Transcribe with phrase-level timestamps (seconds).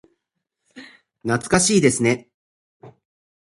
[1.23, 2.27] 懐かしいですね。